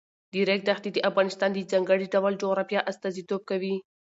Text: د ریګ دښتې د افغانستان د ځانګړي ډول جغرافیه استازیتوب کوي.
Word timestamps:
د 0.31 0.33
ریګ 0.47 0.61
دښتې 0.69 0.89
د 0.93 0.97
افغانستان 1.09 1.49
د 1.53 1.59
ځانګړي 1.71 2.07
ډول 2.13 2.33
جغرافیه 2.41 2.85
استازیتوب 2.91 3.41
کوي. 3.49 3.75